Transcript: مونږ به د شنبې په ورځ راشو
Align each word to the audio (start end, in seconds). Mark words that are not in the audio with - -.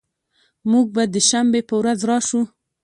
مونږ 0.69 0.87
به 0.95 1.03
د 1.13 1.15
شنبې 1.29 1.61
په 1.69 1.75
ورځ 1.79 1.99
راشو 2.09 2.41